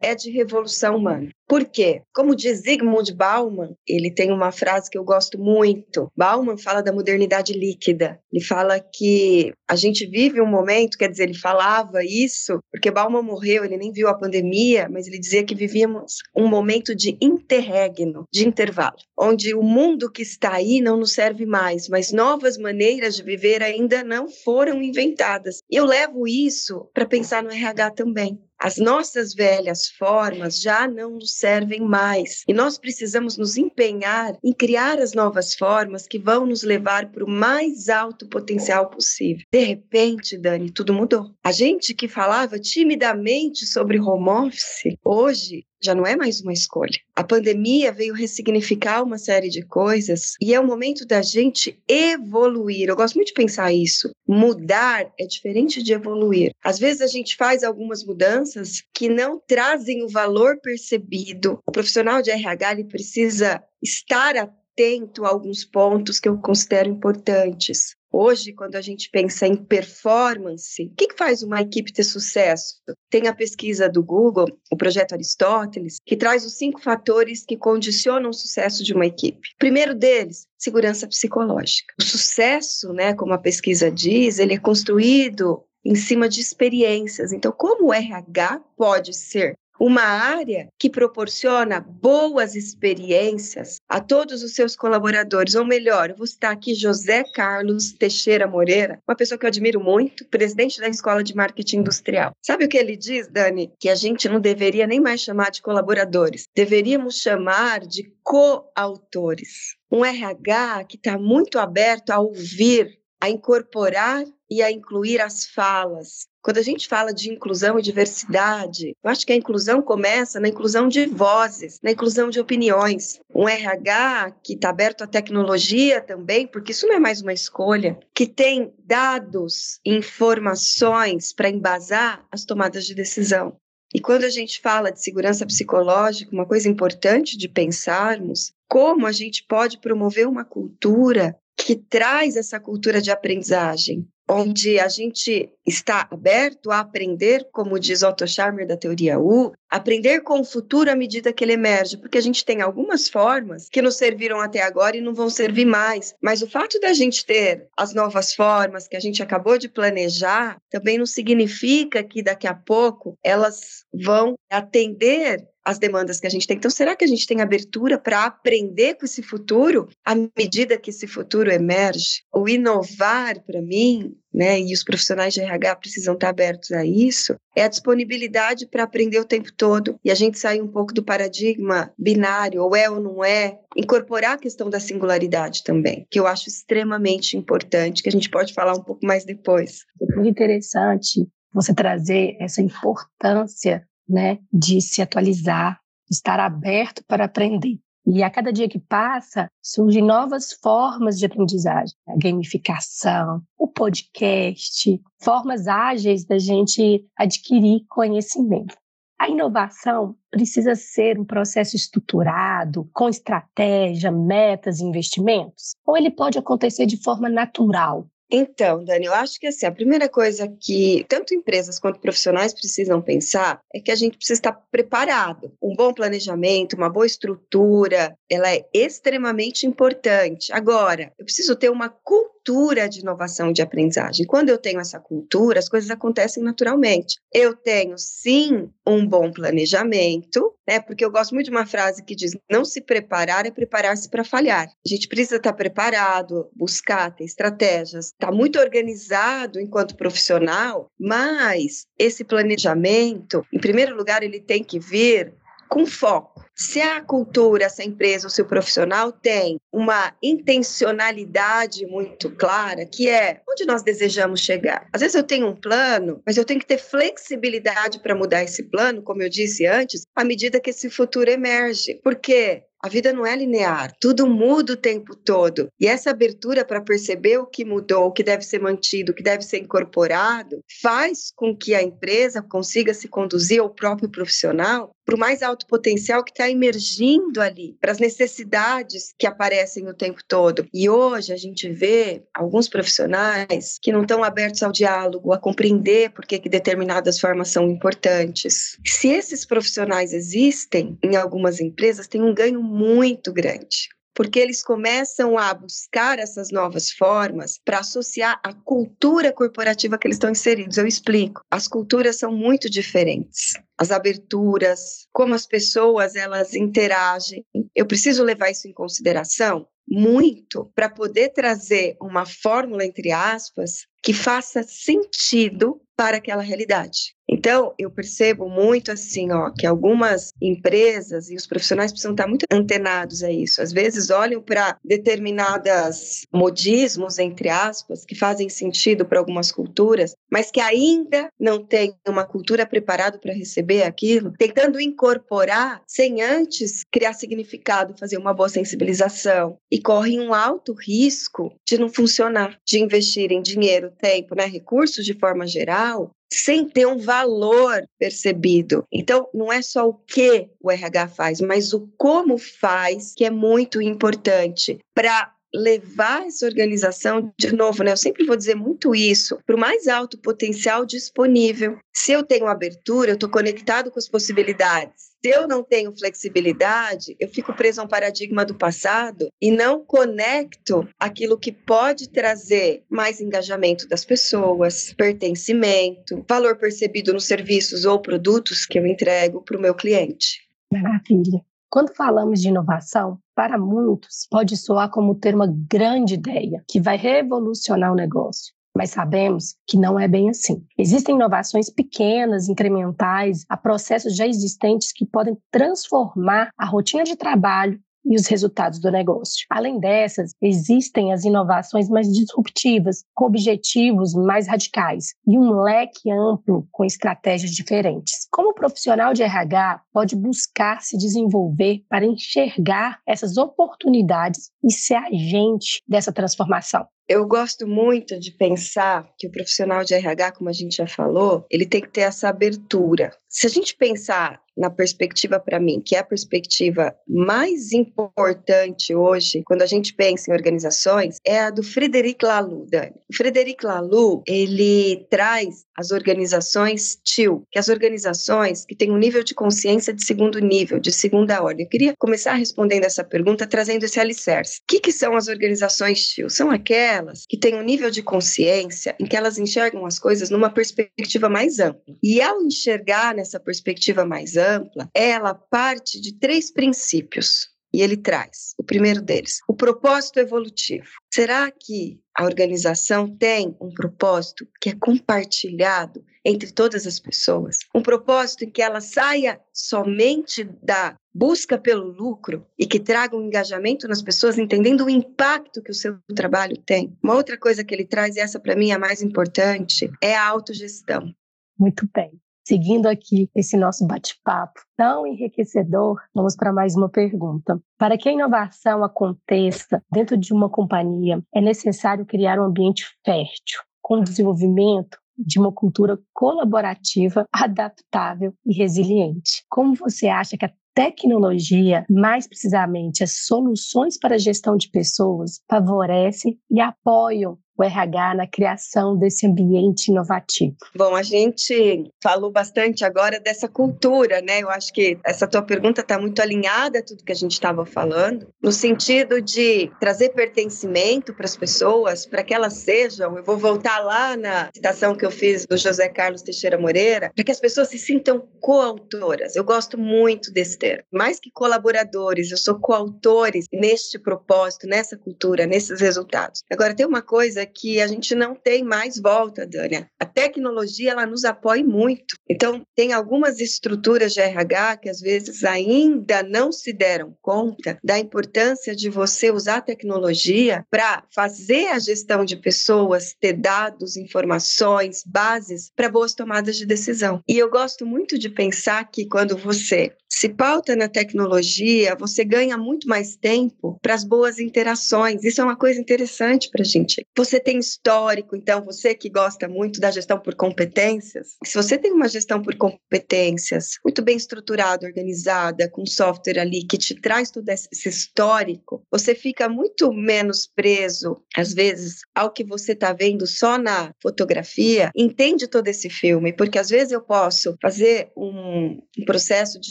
é 0.00 0.14
de 0.14 0.30
revolução 0.30 0.96
humana. 0.96 1.28
Por 1.46 1.64
quê? 1.64 2.02
Como 2.14 2.36
diz 2.36 2.62
Zygmunt 2.62 3.12
Bauman, 3.12 3.74
ele 3.86 4.12
tem 4.12 4.30
uma 4.30 4.52
frase 4.52 4.88
que 4.88 4.96
eu 4.96 5.02
gosto 5.02 5.36
muito. 5.36 6.10
Bauman 6.16 6.56
fala 6.56 6.80
da 6.80 6.92
modernidade 6.92 7.52
líquida. 7.52 8.20
Ele 8.32 8.42
fala 8.42 8.78
que 8.78 9.52
a 9.68 9.74
gente 9.74 10.06
vive 10.06 10.40
um 10.40 10.46
momento, 10.46 10.96
quer 10.96 11.10
dizer, 11.10 11.24
ele 11.24 11.34
falava 11.34 12.04
isso, 12.04 12.60
porque 12.70 12.90
Bauman 12.90 13.22
morreu, 13.22 13.64
ele 13.64 13.76
nem 13.76 13.90
viu 13.90 14.08
a 14.08 14.16
pandemia, 14.16 14.88
mas 14.88 15.08
ele 15.08 15.18
dizia 15.18 15.44
que 15.44 15.54
vivíamos 15.54 16.18
um 16.36 16.46
momento 16.46 16.94
de 16.94 17.18
interregno, 17.20 18.26
de 18.32 18.46
intervalo, 18.46 18.96
onde 19.18 19.54
o 19.54 19.62
mundo 19.62 20.10
que 20.10 20.22
está 20.22 20.54
aí 20.54 20.80
não 20.80 20.96
nos 20.96 21.12
serve 21.12 21.44
mais, 21.44 21.88
mas 21.88 22.12
novas 22.12 22.56
maneiras 22.56 23.16
de 23.16 23.24
viver 23.24 23.60
ainda 23.60 24.04
não 24.04 24.28
foram 24.28 24.80
inventadas. 24.80 25.62
Eu 25.68 25.84
levo 25.84 26.28
isso 26.28 26.88
para 26.94 27.06
pensar 27.06 27.42
no 27.42 27.50
RH 27.50 27.90
também. 27.90 28.38
As 28.62 28.76
nossas 28.76 29.32
velhas 29.32 29.88
formas 29.88 30.60
já 30.60 30.86
não 30.86 31.12
nos 31.12 31.32
servem 31.38 31.80
mais 31.80 32.44
e 32.46 32.52
nós 32.52 32.76
precisamos 32.76 33.38
nos 33.38 33.56
empenhar 33.56 34.36
em 34.44 34.52
criar 34.52 34.98
as 34.98 35.14
novas 35.14 35.54
formas 35.54 36.06
que 36.06 36.18
vão 36.18 36.44
nos 36.44 36.62
levar 36.62 37.10
para 37.10 37.24
o 37.24 37.30
mais 37.30 37.88
alto 37.88 38.28
potencial 38.28 38.90
possível. 38.90 39.46
De 39.50 39.60
repente, 39.60 40.36
Dani, 40.36 40.70
tudo 40.70 40.92
mudou. 40.92 41.30
A 41.42 41.52
gente 41.52 41.94
que 41.94 42.06
falava 42.06 42.58
timidamente 42.58 43.64
sobre 43.64 43.98
home 43.98 44.28
office, 44.28 44.94
hoje 45.02 45.64
já 45.82 45.94
não 45.94 46.06
é 46.06 46.16
mais 46.16 46.40
uma 46.40 46.52
escolha. 46.52 46.98
A 47.14 47.24
pandemia 47.24 47.92
veio 47.92 48.14
ressignificar 48.14 49.02
uma 49.02 49.18
série 49.18 49.48
de 49.48 49.62
coisas 49.62 50.34
e 50.40 50.54
é 50.54 50.60
o 50.60 50.66
momento 50.66 51.06
da 51.06 51.22
gente 51.22 51.78
evoluir. 51.88 52.88
Eu 52.88 52.96
gosto 52.96 53.14
muito 53.14 53.28
de 53.28 53.34
pensar 53.34 53.72
isso. 53.72 54.10
Mudar 54.26 55.10
é 55.18 55.26
diferente 55.26 55.82
de 55.82 55.92
evoluir. 55.92 56.52
Às 56.62 56.78
vezes 56.78 57.00
a 57.00 57.06
gente 57.06 57.36
faz 57.36 57.62
algumas 57.62 58.04
mudanças 58.04 58.82
que 58.94 59.08
não 59.08 59.40
trazem 59.46 60.02
o 60.02 60.08
valor 60.08 60.58
percebido. 60.60 61.58
O 61.66 61.72
profissional 61.72 62.22
de 62.22 62.30
RH 62.30 62.72
ele 62.72 62.84
precisa 62.84 63.62
estar 63.82 64.36
atento 64.36 65.24
a 65.24 65.28
alguns 65.28 65.64
pontos 65.64 66.20
que 66.20 66.28
eu 66.28 66.38
considero 66.38 66.88
importantes. 66.88 67.96
Hoje, 68.12 68.52
quando 68.52 68.74
a 68.74 68.80
gente 68.80 69.08
pensa 69.10 69.46
em 69.46 69.54
performance, 69.56 70.82
o 70.82 70.94
que, 70.96 71.14
faz 71.16 71.42
uma 71.42 71.60
equipe 71.60 71.92
ter 71.92 72.02
sucesso? 72.02 72.80
Tem 73.08 73.28
a 73.28 73.34
pesquisa 73.34 73.88
do 73.88 74.02
Google, 74.02 74.46
o 74.70 74.76
projeto 74.76 75.12
Aristóteles, 75.12 75.98
que 76.04 76.16
traz 76.16 76.44
os 76.44 76.56
cinco 76.56 76.80
fatores 76.80 77.44
que 77.44 77.56
condicionam 77.56 78.30
o 78.30 78.34
sucesso 78.34 78.82
de 78.82 78.92
uma 78.92 79.06
equipe. 79.06 79.50
Primeiro 79.58 79.94
deles, 79.94 80.46
segurança 80.58 81.06
psicológica. 81.06 81.94
O 82.00 82.02
sucesso, 82.02 82.92
né, 82.92 83.14
como 83.14 83.32
a 83.32 83.38
pesquisa 83.38 83.90
diz, 83.90 84.38
ele 84.38 84.54
é 84.54 84.58
construído 84.58 85.62
em 85.84 85.94
cima 85.94 86.28
de 86.28 86.40
experiências. 86.40 87.32
Então, 87.32 87.52
como 87.52 87.88
o 87.88 87.94
RH 87.94 88.60
pode 88.76 89.14
ser 89.14 89.54
uma 89.80 90.02
área 90.02 90.68
que 90.78 90.90
proporciona 90.90 91.80
boas 91.80 92.54
experiências 92.54 93.76
a 93.88 93.98
todos 93.98 94.42
os 94.42 94.54
seus 94.54 94.76
colaboradores, 94.76 95.54
ou 95.54 95.64
melhor, 95.64 96.10
eu 96.10 96.16
vou 96.16 96.26
citar 96.26 96.52
aqui 96.52 96.74
José 96.74 97.24
Carlos 97.32 97.92
Teixeira 97.92 98.46
Moreira, 98.46 99.00
uma 99.08 99.16
pessoa 99.16 99.38
que 99.38 99.46
eu 99.46 99.48
admiro 99.48 99.82
muito, 99.82 100.26
presidente 100.26 100.78
da 100.78 100.88
Escola 100.88 101.24
de 101.24 101.34
Marketing 101.34 101.78
Industrial. 101.78 102.32
Sabe 102.44 102.66
o 102.66 102.68
que 102.68 102.76
ele 102.76 102.94
diz, 102.94 103.26
Dani? 103.26 103.72
Que 103.80 103.88
a 103.88 103.94
gente 103.94 104.28
não 104.28 104.38
deveria 104.38 104.86
nem 104.86 105.00
mais 105.00 105.22
chamar 105.22 105.50
de 105.50 105.62
colaboradores, 105.62 106.44
deveríamos 106.54 107.16
chamar 107.16 107.80
de 107.80 108.12
coautores. 108.22 109.76
Um 109.90 110.04
RH 110.04 110.84
que 110.84 110.96
está 110.96 111.18
muito 111.18 111.58
aberto 111.58 112.10
a 112.10 112.20
ouvir, 112.20 112.99
a 113.20 113.28
incorporar 113.28 114.24
e 114.50 114.62
a 114.62 114.70
incluir 114.70 115.20
as 115.20 115.46
falas, 115.46 116.26
quando 116.42 116.56
a 116.56 116.62
gente 116.62 116.88
fala 116.88 117.12
de 117.12 117.30
inclusão 117.30 117.78
e 117.78 117.82
diversidade, 117.82 118.96
eu 119.04 119.10
acho 119.10 119.26
que 119.26 119.32
a 119.32 119.36
inclusão 119.36 119.82
começa 119.82 120.40
na 120.40 120.48
inclusão 120.48 120.88
de 120.88 121.04
vozes, 121.04 121.78
na 121.82 121.90
inclusão 121.90 122.30
de 122.30 122.40
opiniões. 122.40 123.20
Um 123.34 123.46
RH 123.46 124.36
que 124.42 124.54
está 124.54 124.70
aberto 124.70 125.02
à 125.02 125.06
tecnologia 125.06 126.00
também, 126.00 126.46
porque 126.46 126.72
isso 126.72 126.86
não 126.86 126.94
é 126.94 126.98
mais 126.98 127.20
uma 127.20 127.34
escolha, 127.34 127.98
que 128.14 128.26
tem 128.26 128.72
dados, 128.78 129.80
informações 129.84 131.32
para 131.32 131.50
embasar 131.50 132.26
as 132.32 132.44
tomadas 132.44 132.86
de 132.86 132.94
decisão. 132.94 133.56
E 133.92 134.00
quando 134.00 134.24
a 134.24 134.30
gente 134.30 134.60
fala 134.60 134.90
de 134.90 135.02
segurança 135.02 135.44
psicológica, 135.44 136.32
uma 136.32 136.46
coisa 136.46 136.68
importante 136.68 137.36
de 137.36 137.48
pensarmos 137.48 138.52
como 138.68 139.04
a 139.04 139.12
gente 139.12 139.44
pode 139.48 139.78
promover 139.78 140.28
uma 140.28 140.44
cultura 140.44 141.36
que 141.56 141.76
traz 141.76 142.36
essa 142.36 142.58
cultura 142.58 143.00
de 143.00 143.10
aprendizagem, 143.10 144.06
onde 144.30 144.78
a 144.78 144.88
gente 144.88 145.50
está 145.66 146.06
aberto 146.10 146.70
a 146.70 146.80
aprender, 146.80 147.48
como 147.52 147.78
diz 147.78 148.02
Otto 148.02 148.26
Scharmer 148.26 148.66
da 148.66 148.76
teoria 148.76 149.18
U, 149.18 149.52
aprender 149.68 150.20
com 150.20 150.40
o 150.40 150.44
futuro 150.44 150.90
à 150.90 150.94
medida 150.94 151.32
que 151.32 151.42
ele 151.42 151.52
emerge, 151.52 151.96
porque 151.96 152.16
a 152.16 152.20
gente 152.20 152.44
tem 152.44 152.60
algumas 152.60 153.08
formas 153.08 153.68
que 153.68 153.82
nos 153.82 153.96
serviram 153.96 154.40
até 154.40 154.62
agora 154.62 154.96
e 154.96 155.00
não 155.00 155.14
vão 155.14 155.28
servir 155.28 155.64
mais. 155.64 156.14
Mas 156.22 156.42
o 156.42 156.48
fato 156.48 156.78
da 156.80 156.92
gente 156.92 157.26
ter 157.26 157.66
as 157.76 157.92
novas 157.92 158.32
formas 158.32 158.86
que 158.86 158.96
a 158.96 159.00
gente 159.00 159.22
acabou 159.22 159.58
de 159.58 159.68
planejar 159.68 160.58
também 160.70 160.96
não 160.96 161.06
significa 161.06 162.02
que 162.04 162.22
daqui 162.22 162.46
a 162.46 162.54
pouco 162.54 163.18
elas 163.24 163.84
vão 163.92 164.34
atender 164.48 165.44
as 165.64 165.78
demandas 165.78 166.20
que 166.20 166.26
a 166.26 166.30
gente 166.30 166.46
tem. 166.46 166.56
Então, 166.56 166.70
será 166.70 166.96
que 166.96 167.04
a 167.04 167.08
gente 167.08 167.26
tem 167.26 167.40
abertura 167.40 167.98
para 167.98 168.24
aprender 168.24 168.94
com 168.94 169.04
esse 169.04 169.22
futuro 169.22 169.88
à 170.04 170.14
medida 170.14 170.78
que 170.78 170.90
esse 170.90 171.06
futuro 171.06 171.50
emerge? 171.50 172.22
O 172.34 172.48
inovar, 172.48 173.42
para 173.44 173.60
mim, 173.60 174.14
né, 174.32 174.60
e 174.60 174.72
os 174.72 174.84
profissionais 174.84 175.34
de 175.34 175.40
RH 175.40 175.76
precisam 175.76 176.14
estar 176.14 176.28
abertos 176.28 176.70
a 176.72 176.84
isso, 176.84 177.34
é 177.54 177.64
a 177.64 177.68
disponibilidade 177.68 178.66
para 178.66 178.84
aprender 178.84 179.18
o 179.18 179.24
tempo 179.24 179.52
todo 179.52 179.98
e 180.04 180.10
a 180.10 180.14
gente 180.14 180.38
sair 180.38 180.62
um 180.62 180.68
pouco 180.68 180.94
do 180.94 181.02
paradigma 181.02 181.92
binário, 181.98 182.62
ou 182.62 182.74
é 182.76 182.88
ou 182.88 183.00
não 183.00 183.24
é, 183.24 183.58
incorporar 183.76 184.34
a 184.34 184.38
questão 184.38 184.70
da 184.70 184.80
singularidade 184.80 185.64
também, 185.64 186.06
que 186.10 186.18
eu 186.18 186.26
acho 186.26 186.48
extremamente 186.48 187.36
importante, 187.36 188.02
que 188.02 188.08
a 188.08 188.12
gente 188.12 188.30
pode 188.30 188.54
falar 188.54 188.74
um 188.74 188.82
pouco 188.82 189.04
mais 189.04 189.24
depois. 189.24 189.80
Muito 190.14 190.28
interessante 190.28 191.28
você 191.52 191.74
trazer 191.74 192.36
essa 192.38 192.62
importância 192.62 193.84
né, 194.10 194.38
de 194.52 194.80
se 194.80 195.00
atualizar, 195.00 195.80
estar 196.10 196.40
aberto 196.40 197.04
para 197.06 197.24
aprender. 197.24 197.78
E 198.06 198.22
a 198.22 198.30
cada 198.30 198.52
dia 198.52 198.68
que 198.68 198.78
passa, 198.78 199.48
surgem 199.62 200.02
novas 200.02 200.52
formas 200.52 201.18
de 201.18 201.26
aprendizagem. 201.26 201.94
A 202.08 202.16
gamificação, 202.16 203.42
o 203.58 203.68
podcast, 203.68 205.00
formas 205.22 205.68
ágeis 205.68 206.24
da 206.24 206.38
gente 206.38 207.04
adquirir 207.16 207.84
conhecimento. 207.88 208.74
A 209.20 209.28
inovação 209.28 210.16
precisa 210.30 210.74
ser 210.74 211.18
um 211.18 211.26
processo 211.26 211.76
estruturado, 211.76 212.88
com 212.92 213.06
estratégia, 213.06 214.10
metas 214.10 214.80
e 214.80 214.84
investimentos? 214.84 215.74
Ou 215.86 215.94
ele 215.94 216.10
pode 216.10 216.38
acontecer 216.38 216.86
de 216.86 216.96
forma 216.96 217.28
natural, 217.28 218.08
então, 218.30 218.84
Dani, 218.84 219.06
eu 219.06 219.14
acho 219.14 219.38
que 219.38 219.46
assim, 219.46 219.66
a 219.66 219.72
primeira 219.72 220.08
coisa 220.08 220.48
que 220.60 221.04
tanto 221.08 221.34
empresas 221.34 221.78
quanto 221.78 222.00
profissionais 222.00 222.52
precisam 222.54 223.00
pensar 223.02 223.60
é 223.74 223.80
que 223.80 223.90
a 223.90 223.96
gente 223.96 224.16
precisa 224.16 224.38
estar 224.38 224.52
preparado. 224.70 225.52
Um 225.60 225.74
bom 225.74 225.92
planejamento, 225.92 226.76
uma 226.76 226.88
boa 226.88 227.06
estrutura, 227.06 228.16
ela 228.28 228.50
é 228.50 228.64
extremamente 228.72 229.66
importante. 229.66 230.52
Agora, 230.52 231.12
eu 231.18 231.24
preciso 231.24 231.56
ter 231.56 231.70
uma 231.70 231.88
cultura 231.88 232.39
de 232.88 233.00
inovação 233.00 233.50
e 233.50 233.52
de 233.52 233.62
aprendizagem. 233.62 234.26
Quando 234.26 234.48
eu 234.48 234.58
tenho 234.58 234.80
essa 234.80 234.98
cultura, 234.98 235.58
as 235.58 235.68
coisas 235.68 235.90
acontecem 235.90 236.42
naturalmente. 236.42 237.18
Eu 237.32 237.54
tenho 237.54 237.96
sim 237.96 238.70
um 238.86 239.06
bom 239.06 239.30
planejamento, 239.30 240.54
né? 240.66 240.80
Porque 240.80 241.04
eu 241.04 241.10
gosto 241.10 241.32
muito 241.34 241.46
de 241.46 241.50
uma 241.50 241.66
frase 241.66 242.04
que 242.04 242.14
diz: 242.14 242.36
não 242.50 242.64
se 242.64 242.80
preparar 242.80 243.46
é 243.46 243.50
preparar-se 243.50 244.08
para 244.08 244.24
falhar. 244.24 244.66
A 244.68 244.88
gente 244.88 245.08
precisa 245.08 245.36
estar 245.36 245.52
preparado, 245.52 246.48
buscar, 246.56 247.14
ter 247.14 247.24
estratégias, 247.24 248.06
estar 248.06 248.32
muito 248.32 248.58
organizado 248.58 249.60
enquanto 249.60 249.96
profissional, 249.96 250.88
mas 250.98 251.86
esse 251.98 252.24
planejamento, 252.24 253.44
em 253.52 253.58
primeiro 253.58 253.96
lugar, 253.96 254.22
ele 254.22 254.40
tem 254.40 254.62
que 254.62 254.78
vir 254.78 255.34
com 255.70 255.86
foco. 255.86 256.44
Se 256.54 256.80
a 256.80 257.00
cultura, 257.00 257.64
essa 257.64 257.82
empresa, 257.82 258.26
o 258.26 258.30
seu 258.30 258.44
profissional 258.44 259.10
tem 259.12 259.58
uma 259.72 260.12
intencionalidade 260.22 261.86
muito 261.86 262.30
clara, 262.30 262.84
que 262.84 263.08
é 263.08 263.40
onde 263.48 263.64
nós 263.64 263.82
desejamos 263.82 264.40
chegar. 264.40 264.86
Às 264.92 265.00
vezes 265.00 265.14
eu 265.14 265.22
tenho 265.22 265.46
um 265.46 265.56
plano, 265.56 266.20
mas 266.26 266.36
eu 266.36 266.44
tenho 266.44 266.60
que 266.60 266.66
ter 266.66 266.76
flexibilidade 266.76 268.00
para 268.00 268.14
mudar 268.14 268.42
esse 268.42 268.64
plano, 268.64 269.00
como 269.00 269.22
eu 269.22 269.30
disse 269.30 269.64
antes, 269.64 270.02
à 270.14 270.24
medida 270.24 270.60
que 270.60 270.70
esse 270.70 270.90
futuro 270.90 271.30
emerge. 271.30 271.98
Porque 272.02 272.64
a 272.82 272.88
vida 272.88 273.12
não 273.12 273.26
é 273.26 273.36
linear, 273.36 273.92
tudo 274.00 274.26
muda 274.26 274.72
o 274.72 274.76
tempo 274.76 275.14
todo. 275.14 275.68
E 275.78 275.86
essa 275.86 276.10
abertura 276.10 276.64
para 276.64 276.80
perceber 276.80 277.36
o 277.36 277.46
que 277.46 277.62
mudou, 277.62 278.06
o 278.06 278.12
que 278.12 278.22
deve 278.22 278.42
ser 278.42 278.58
mantido, 278.58 279.12
o 279.12 279.14
que 279.14 279.22
deve 279.22 279.42
ser 279.44 279.58
incorporado, 279.58 280.60
faz 280.80 281.30
com 281.36 281.54
que 281.54 281.74
a 281.74 281.82
empresa 281.82 282.40
consiga 282.42 282.94
se 282.94 283.06
conduzir, 283.06 283.60
ou 283.60 283.68
o 283.68 283.74
próprio 283.74 284.08
profissional, 284.08 284.92
para 285.10 285.16
o 285.16 285.18
mais 285.18 285.42
alto 285.42 285.66
potencial 285.66 286.22
que 286.22 286.30
está 286.30 286.48
emergindo 286.48 287.40
ali, 287.40 287.76
para 287.80 287.90
as 287.90 287.98
necessidades 287.98 289.12
que 289.18 289.26
aparecem 289.26 289.88
o 289.88 289.94
tempo 289.94 290.20
todo. 290.28 290.68
E 290.72 290.88
hoje 290.88 291.32
a 291.32 291.36
gente 291.36 291.68
vê 291.68 292.22
alguns 292.32 292.68
profissionais 292.68 293.76
que 293.82 293.90
não 293.90 294.02
estão 294.02 294.22
abertos 294.22 294.62
ao 294.62 294.70
diálogo, 294.70 295.32
a 295.32 295.38
compreender 295.38 296.10
por 296.10 296.24
que, 296.24 296.38
que 296.38 296.48
determinadas 296.48 297.18
formas 297.18 297.48
são 297.48 297.68
importantes. 297.68 298.78
Se 298.86 299.08
esses 299.08 299.44
profissionais 299.44 300.12
existem 300.12 300.96
em 301.02 301.16
algumas 301.16 301.60
empresas, 301.60 302.06
tem 302.06 302.22
um 302.22 302.32
ganho 302.32 302.62
muito 302.62 303.32
grande 303.32 303.88
porque 304.14 304.38
eles 304.38 304.62
começam 304.62 305.38
a 305.38 305.52
buscar 305.54 306.18
essas 306.18 306.50
novas 306.50 306.90
formas 306.90 307.58
para 307.64 307.80
associar 307.80 308.40
a 308.42 308.52
cultura 308.52 309.32
corporativa 309.32 309.98
que 309.98 310.06
eles 310.06 310.16
estão 310.16 310.30
inseridos. 310.30 310.78
Eu 310.78 310.86
explico. 310.86 311.42
As 311.50 311.66
culturas 311.66 312.18
são 312.18 312.32
muito 312.32 312.68
diferentes. 312.68 313.54
As 313.78 313.90
aberturas, 313.90 315.06
como 315.12 315.34
as 315.34 315.46
pessoas 315.46 316.14
elas 316.14 316.54
interagem. 316.54 317.44
Eu 317.74 317.86
preciso 317.86 318.22
levar 318.22 318.50
isso 318.50 318.68
em 318.68 318.72
consideração 318.72 319.66
muito 319.88 320.70
para 320.74 320.88
poder 320.88 321.30
trazer 321.30 321.96
uma 322.00 322.24
fórmula 322.24 322.84
entre 322.84 323.10
aspas 323.10 323.86
que 324.02 324.12
faça 324.12 324.62
sentido 324.62 325.80
para 325.96 326.18
aquela 326.18 326.42
realidade. 326.42 327.14
Então, 327.32 327.72
eu 327.78 327.88
percebo 327.88 328.48
muito 328.48 328.90
assim, 328.90 329.30
ó, 329.30 329.50
que 329.50 329.64
algumas 329.64 330.32
empresas 330.42 331.30
e 331.30 331.36
os 331.36 331.46
profissionais 331.46 331.92
precisam 331.92 332.10
estar 332.10 332.26
muito 332.26 332.44
antenados 332.50 333.22
a 333.22 333.30
isso. 333.30 333.62
Às 333.62 333.72
vezes 333.72 334.10
olham 334.10 334.42
para 334.42 334.76
determinadas 334.84 336.26
modismos, 336.32 337.20
entre 337.20 337.48
aspas, 337.48 338.04
que 338.04 338.16
fazem 338.16 338.48
sentido 338.48 339.06
para 339.06 339.20
algumas 339.20 339.52
culturas, 339.52 340.12
mas 340.30 340.50
que 340.50 340.60
ainda 340.60 341.28
não 341.38 341.64
têm 341.64 341.94
uma 342.08 342.26
cultura 342.26 342.66
preparada 342.66 343.16
para 343.16 343.32
receber 343.32 343.84
aquilo, 343.84 344.32
tentando 344.36 344.80
incorporar 344.80 345.82
sem 345.86 346.22
antes 346.22 346.82
criar 346.90 347.12
significado, 347.12 347.94
fazer 347.96 348.18
uma 348.18 348.34
boa 348.34 348.48
sensibilização 348.48 349.56
e 349.70 349.80
correm 349.80 350.20
um 350.20 350.34
alto 350.34 350.74
risco 350.74 351.54
de 351.64 351.78
não 351.78 351.88
funcionar, 351.88 352.58
de 352.66 352.80
investir 352.80 353.30
em 353.30 353.40
dinheiro, 353.40 353.92
tempo, 354.00 354.34
né, 354.34 354.46
recursos 354.46 355.04
de 355.04 355.14
forma 355.14 355.46
geral 355.46 356.10
sem 356.32 356.68
ter 356.68 356.86
um 356.86 356.98
valor 356.98 357.84
percebido. 357.98 358.84
Então, 358.92 359.28
não 359.34 359.52
é 359.52 359.60
só 359.62 359.88
o 359.88 359.94
que 359.94 360.48
o 360.60 360.70
RH 360.70 361.08
faz, 361.08 361.40
mas 361.40 361.72
o 361.72 361.88
como 361.96 362.38
faz, 362.38 363.12
que 363.14 363.24
é 363.24 363.30
muito 363.30 363.80
importante 363.80 364.78
para 364.94 365.32
levar 365.54 366.26
essa 366.26 366.46
organização, 366.46 367.32
de 367.38 367.54
novo, 367.54 367.82
né? 367.82 367.92
Eu 367.92 367.96
sempre 367.96 368.24
vou 368.24 368.36
dizer 368.36 368.54
muito 368.54 368.94
isso, 368.94 369.38
para 369.46 369.56
o 369.56 369.60
mais 369.60 369.88
alto 369.88 370.18
potencial 370.18 370.84
disponível. 370.84 371.78
Se 371.92 372.12
eu 372.12 372.22
tenho 372.22 372.46
abertura, 372.46 373.10
eu 373.10 373.14
estou 373.14 373.28
conectado 373.28 373.90
com 373.90 373.98
as 373.98 374.08
possibilidades 374.08 375.10
se 375.22 375.30
eu 375.30 375.46
não 375.46 375.62
tenho 375.62 375.94
flexibilidade, 375.96 377.14
eu 377.20 377.28
fico 377.28 377.52
preso 377.52 377.80
a 377.80 377.84
um 377.84 377.88
paradigma 377.88 378.44
do 378.44 378.54
passado 378.54 379.28
e 379.40 379.50
não 379.50 379.84
conecto 379.84 380.88
aquilo 380.98 381.38
que 381.38 381.52
pode 381.52 382.08
trazer 382.08 382.84
mais 382.88 383.20
engajamento 383.20 383.86
das 383.86 384.04
pessoas, 384.04 384.94
pertencimento, 384.94 386.24
valor 386.28 386.56
percebido 386.56 387.12
nos 387.12 387.26
serviços 387.26 387.84
ou 387.84 388.00
produtos 388.00 388.64
que 388.64 388.78
eu 388.78 388.86
entrego 388.86 389.42
para 389.42 389.58
o 389.58 389.60
meu 389.60 389.74
cliente. 389.74 390.48
Maravilha. 390.72 391.44
Quando 391.70 391.94
falamos 391.94 392.40
de 392.40 392.48
inovação, 392.48 393.18
para 393.34 393.56
muitos 393.56 394.26
pode 394.28 394.56
soar 394.56 394.90
como 394.90 395.14
ter 395.14 395.34
uma 395.34 395.46
grande 395.46 396.14
ideia 396.14 396.64
que 396.68 396.80
vai 396.80 396.96
revolucionar 396.96 397.92
o 397.92 397.96
negócio 397.96 398.52
mas 398.74 398.90
sabemos 398.90 399.56
que 399.66 399.76
não 399.76 399.98
é 399.98 400.06
bem 400.06 400.30
assim. 400.30 400.64
Existem 400.78 401.14
inovações 401.14 401.68
pequenas, 401.68 402.48
incrementais, 402.48 403.44
a 403.48 403.56
processos 403.56 404.16
já 404.16 404.26
existentes 404.26 404.92
que 404.92 405.04
podem 405.04 405.36
transformar 405.50 406.50
a 406.56 406.64
rotina 406.64 407.02
de 407.02 407.16
trabalho 407.16 407.80
e 408.04 408.16
os 408.16 408.26
resultados 408.26 408.78
do 408.80 408.90
negócio. 408.90 409.46
Além 409.50 409.78
dessas, 409.78 410.32
existem 410.40 411.12
as 411.12 411.24
inovações 411.24 411.88
mais 411.88 412.06
disruptivas, 412.12 413.04
com 413.14 413.26
objetivos 413.26 414.14
mais 414.14 414.48
radicais 414.48 415.14
e 415.26 415.38
um 415.38 415.60
leque 415.62 416.10
amplo 416.10 416.66
com 416.70 416.84
estratégias 416.84 417.50
diferentes. 417.50 418.26
Como 418.30 418.54
profissional 418.54 419.12
de 419.12 419.22
RH 419.22 419.82
pode 419.92 420.16
buscar 420.16 420.80
se 420.82 420.96
desenvolver 420.96 421.84
para 421.88 422.04
enxergar 422.04 423.00
essas 423.06 423.36
oportunidades 423.36 424.50
e 424.62 424.72
ser 424.72 424.96
agente 424.96 425.82
dessa 425.88 426.12
transformação? 426.12 426.86
Eu 427.12 427.26
gosto 427.26 427.66
muito 427.66 428.20
de 428.20 428.30
pensar 428.30 429.12
que 429.18 429.26
o 429.26 429.32
profissional 429.32 429.82
de 429.82 429.94
RH, 429.94 430.30
como 430.30 430.48
a 430.48 430.52
gente 430.52 430.76
já 430.76 430.86
falou, 430.86 431.44
ele 431.50 431.66
tem 431.66 431.80
que 431.80 431.90
ter 431.90 432.02
essa 432.02 432.28
abertura. 432.28 433.10
Se 433.28 433.48
a 433.48 433.50
gente 433.50 433.76
pensar 433.76 434.40
na 434.56 434.68
perspectiva 434.68 435.40
para 435.40 435.58
mim, 435.58 435.80
que 435.84 435.96
é 435.96 436.00
a 436.00 436.04
perspectiva 436.04 436.94
mais 437.08 437.72
importante 437.72 438.94
hoje, 438.94 439.42
quando 439.46 439.62
a 439.62 439.66
gente 439.66 439.94
pensa 439.94 440.30
em 440.30 440.34
organizações, 440.34 441.16
é 441.24 441.40
a 441.40 441.50
do 441.50 441.62
Frederic 441.62 442.24
Laloux, 442.24 442.68
Dani. 442.70 442.92
O 443.10 443.16
Frederic 443.16 443.64
Laloux, 443.64 444.22
ele 444.26 445.06
traz 445.10 445.64
as 445.76 445.92
organizações 445.92 446.98
TIL, 447.02 447.44
que 447.50 447.58
é 447.58 447.60
as 447.60 447.68
organizações 447.68 448.66
que 448.66 448.76
têm 448.76 448.90
um 448.90 448.98
nível 448.98 449.24
de 449.24 449.34
consciência 449.34 449.94
de 449.94 450.04
segundo 450.04 450.38
nível, 450.40 450.78
de 450.78 450.92
segunda 450.92 451.42
ordem. 451.42 451.64
Eu 451.64 451.70
queria 451.70 451.94
começar 451.98 452.34
respondendo 452.34 452.84
essa 452.84 453.02
pergunta 453.02 453.46
trazendo 453.46 453.84
esse 453.84 453.98
alicerce. 453.98 454.58
O 454.58 454.64
que, 454.68 454.80
que 454.80 454.92
são 454.92 455.16
as 455.16 455.28
organizações 455.28 456.06
TIL? 456.08 456.28
São 456.28 456.50
aquelas 456.50 456.99
que 457.28 457.38
têm 457.38 457.54
um 457.54 457.62
nível 457.62 457.90
de 457.90 458.02
consciência 458.02 458.96
em 458.98 459.06
que 459.06 459.16
elas 459.16 459.38
enxergam 459.38 459.84
as 459.86 459.98
coisas 459.98 460.30
numa 460.30 460.50
perspectiva 460.50 461.28
mais 461.28 461.58
ampla. 461.58 461.96
E 462.02 462.20
ao 462.20 462.42
enxergar 462.42 463.14
nessa 463.14 463.40
perspectiva 463.40 464.04
mais 464.04 464.36
ampla, 464.36 464.88
ela 464.94 465.34
parte 465.34 466.00
de 466.00 466.14
três 466.18 466.52
princípios. 466.52 467.48
E 467.72 467.82
ele 467.82 467.96
traz 467.96 468.54
o 468.58 468.64
primeiro 468.64 469.00
deles, 469.00 469.40
o 469.48 469.54
propósito 469.54 470.18
evolutivo. 470.18 470.88
Será 471.12 471.50
que 471.50 472.00
a 472.16 472.24
organização 472.24 473.08
tem 473.16 473.56
um 473.60 473.70
propósito 473.70 474.46
que 474.60 474.70
é 474.70 474.74
compartilhado 474.74 476.04
entre 476.24 476.52
todas 476.52 476.86
as 476.86 476.98
pessoas? 476.98 477.58
Um 477.74 477.82
propósito 477.82 478.44
em 478.44 478.50
que 478.50 478.60
ela 478.60 478.80
saia 478.80 479.40
somente 479.52 480.44
da 480.62 480.96
busca 481.14 481.58
pelo 481.58 481.86
lucro 481.86 482.46
e 482.58 482.66
que 482.66 482.78
traga 482.78 483.16
um 483.16 483.26
engajamento 483.26 483.88
nas 483.88 484.02
pessoas, 484.02 484.38
entendendo 484.38 484.84
o 484.84 484.90
impacto 484.90 485.62
que 485.62 485.70
o 485.70 485.74
seu 485.74 485.98
trabalho 486.14 486.56
tem. 486.56 486.96
Uma 487.02 487.14
outra 487.14 487.38
coisa 487.38 487.64
que 487.64 487.74
ele 487.74 487.84
traz, 487.84 488.16
e 488.16 488.20
essa 488.20 488.38
para 488.38 488.56
mim 488.56 488.70
é 488.70 488.74
a 488.74 488.78
mais 488.78 489.02
importante, 489.02 489.90
é 490.02 490.14
a 490.16 490.26
autogestão. 490.26 491.12
Muito 491.58 491.88
bem. 491.92 492.10
Seguindo 492.50 492.86
aqui 492.86 493.30
esse 493.32 493.56
nosso 493.56 493.86
bate-papo 493.86 494.60
tão 494.76 495.06
enriquecedor, 495.06 496.00
vamos 496.12 496.34
para 496.34 496.52
mais 496.52 496.74
uma 496.74 496.88
pergunta. 496.88 497.62
Para 497.78 497.96
que 497.96 498.08
a 498.08 498.12
inovação 498.12 498.82
aconteça 498.82 499.80
dentro 499.88 500.16
de 500.16 500.34
uma 500.34 500.50
companhia, 500.50 501.22
é 501.32 501.40
necessário 501.40 502.04
criar 502.04 502.40
um 502.40 502.46
ambiente 502.46 502.84
fértil, 503.04 503.60
com 503.80 504.02
desenvolvimento 504.02 504.98
de 505.16 505.38
uma 505.38 505.52
cultura 505.52 505.96
colaborativa, 506.12 507.24
adaptável 507.32 508.34
e 508.44 508.52
resiliente. 508.52 509.44
Como 509.48 509.76
você 509.76 510.08
acha 510.08 510.36
que 510.36 510.44
a 510.44 510.52
tecnologia, 510.74 511.84
mais 511.88 512.26
precisamente 512.26 513.04
as 513.04 513.26
soluções 513.26 513.96
para 513.96 514.16
a 514.16 514.18
gestão 514.18 514.56
de 514.56 514.68
pessoas, 514.70 515.40
favorecem 515.48 516.36
e 516.50 516.60
apoiam 516.60 517.38
o 517.60 517.64
RH 517.64 518.14
na 518.14 518.26
criação 518.26 518.96
desse 518.96 519.26
ambiente 519.26 519.88
inovativo? 519.88 520.56
Bom, 520.74 520.96
a 520.96 521.02
gente 521.02 521.92
falou 522.02 522.32
bastante 522.32 522.84
agora 522.84 523.20
dessa 523.20 523.48
cultura, 523.48 524.22
né? 524.22 524.40
Eu 524.40 524.50
acho 524.50 524.72
que 524.72 524.98
essa 525.04 525.26
tua 525.26 525.42
pergunta 525.42 525.82
está 525.82 525.98
muito 525.98 526.22
alinhada 526.22 526.78
a 526.78 526.82
tudo 526.82 527.04
que 527.04 527.12
a 527.12 527.16
gente 527.16 527.32
estava 527.32 527.66
falando, 527.66 528.28
no 528.42 528.50
sentido 528.50 529.20
de 529.20 529.70
trazer 529.78 530.10
pertencimento 530.10 531.14
para 531.14 531.26
as 531.26 531.36
pessoas, 531.36 532.06
para 532.06 532.22
que 532.22 532.32
elas 532.32 532.54
sejam. 532.54 533.16
Eu 533.16 533.22
vou 533.22 533.36
voltar 533.36 533.78
lá 533.80 534.16
na 534.16 534.48
citação 534.54 534.94
que 534.94 535.04
eu 535.04 535.10
fiz 535.10 535.44
do 535.46 535.56
José 535.56 535.88
Carlos 535.88 536.22
Teixeira 536.22 536.58
Moreira, 536.58 537.12
para 537.14 537.24
que 537.24 537.32
as 537.32 537.40
pessoas 537.40 537.68
se 537.68 537.78
sintam 537.78 538.26
coautoras. 538.40 539.36
Eu 539.36 539.44
gosto 539.44 539.76
muito 539.76 540.32
desse 540.32 540.58
termo. 540.58 540.84
Mais 540.92 541.20
que 541.20 541.30
colaboradores, 541.30 542.30
eu 542.30 542.38
sou 542.38 542.58
coautores 542.58 543.46
neste 543.52 543.98
propósito, 543.98 544.66
nessa 544.66 544.96
cultura, 544.96 545.46
nesses 545.46 545.80
resultados. 545.80 546.42
Agora, 546.50 546.74
tem 546.74 546.86
uma 546.86 547.02
coisa 547.02 547.49
que 547.54 547.80
a 547.80 547.86
gente 547.86 548.14
não 548.14 548.34
tem 548.34 548.62
mais 548.62 549.00
volta, 549.00 549.46
Dânia. 549.46 549.88
A 549.98 550.04
tecnologia 550.04 550.92
ela 550.92 551.06
nos 551.06 551.24
apoia 551.24 551.64
muito. 551.64 552.16
Então, 552.28 552.62
tem 552.74 552.92
algumas 552.92 553.40
estruturas 553.40 554.12
de 554.12 554.20
RH 554.20 554.76
que 554.78 554.88
às 554.88 555.00
vezes 555.00 555.44
ainda 555.44 556.22
não 556.22 556.52
se 556.52 556.72
deram 556.72 557.14
conta 557.20 557.78
da 557.82 557.98
importância 557.98 558.74
de 558.74 558.88
você 558.88 559.30
usar 559.30 559.56
a 559.56 559.62
tecnologia 559.62 560.64
para 560.70 561.04
fazer 561.14 561.68
a 561.68 561.78
gestão 561.78 562.24
de 562.24 562.36
pessoas, 562.36 563.14
ter 563.20 563.34
dados, 563.34 563.96
informações, 563.96 565.02
bases 565.06 565.70
para 565.74 565.88
boas 565.88 566.14
tomadas 566.14 566.56
de 566.56 566.66
decisão. 566.66 567.22
E 567.28 567.38
eu 567.38 567.50
gosto 567.50 567.84
muito 567.86 568.18
de 568.18 568.28
pensar 568.28 568.88
que 568.90 569.06
quando 569.06 569.36
você 569.36 569.92
se 570.12 570.28
pauta 570.28 570.74
na 570.74 570.88
tecnologia, 570.88 571.96
você 571.96 572.24
ganha 572.24 572.58
muito 572.58 572.88
mais 572.88 573.16
tempo 573.16 573.78
para 573.80 573.94
as 573.94 574.04
boas 574.04 574.38
interações. 574.38 575.24
Isso 575.24 575.40
é 575.40 575.44
uma 575.44 575.56
coisa 575.56 575.80
interessante 575.80 576.50
para 576.50 576.62
a 576.62 576.64
gente. 576.64 577.06
Você 577.16 577.39
tem 577.40 577.58
histórico, 577.58 578.36
então, 578.36 578.62
você 578.62 578.94
que 578.94 579.08
gosta 579.08 579.48
muito 579.48 579.80
da 579.80 579.90
gestão 579.90 580.18
por 580.18 580.34
competências, 580.34 581.36
se 581.44 581.54
você 581.54 581.76
tem 581.78 581.92
uma 581.92 582.08
gestão 582.08 582.42
por 582.42 582.54
competências 582.56 583.78
muito 583.84 584.02
bem 584.02 584.16
estruturada, 584.16 584.86
organizada, 584.86 585.68
com 585.68 585.84
software 585.86 586.38
ali 586.38 586.64
que 586.64 586.78
te 586.78 586.94
traz 586.94 587.30
todo 587.30 587.48
esse 587.48 587.88
histórico, 587.88 588.82
você 588.90 589.14
fica 589.14 589.48
muito 589.48 589.92
menos 589.92 590.46
preso, 590.46 591.22
às 591.36 591.52
vezes, 591.52 592.00
ao 592.14 592.30
que 592.30 592.44
você 592.44 592.72
está 592.72 592.92
vendo 592.92 593.26
só 593.26 593.58
na 593.58 593.92
fotografia, 594.02 594.90
entende 594.94 595.48
todo 595.48 595.68
esse 595.68 595.88
filme, 595.88 596.32
porque 596.32 596.58
às 596.58 596.68
vezes 596.68 596.92
eu 596.92 597.00
posso 597.00 597.56
fazer 597.60 598.10
um, 598.16 598.80
um 598.98 599.04
processo 599.04 599.60
de 599.60 599.70